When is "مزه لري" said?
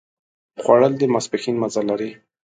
1.61-2.11